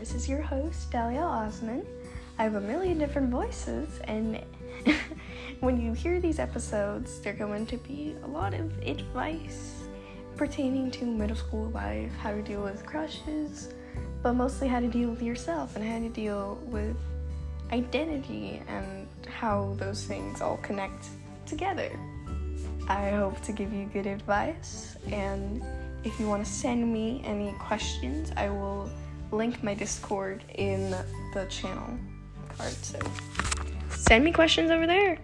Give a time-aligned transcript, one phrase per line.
[0.00, 1.84] This is your host, Dahlia Osman.
[2.38, 4.42] I have a million different voices, and
[5.60, 9.82] when you hear these episodes, they're going to be a lot of advice
[10.38, 13.74] pertaining to middle school life, how to deal with crushes,
[14.22, 16.96] but mostly how to deal with yourself and how to deal with
[17.70, 21.08] identity and how those things all connect
[21.44, 21.90] together.
[22.88, 25.62] I hope to give you good advice, and
[26.04, 28.88] if you want to send me any questions, I will
[29.32, 30.90] link my Discord in
[31.34, 31.98] the channel
[32.56, 32.72] card.
[32.72, 32.98] So
[33.90, 35.18] send me questions over there.